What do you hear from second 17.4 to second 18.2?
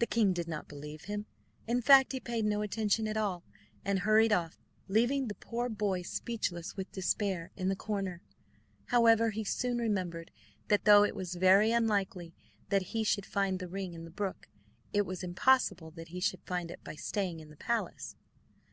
the palace.